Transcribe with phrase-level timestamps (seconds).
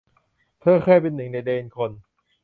[0.61, 1.91] เธอเคยเป็นหนึ่งในเดนคน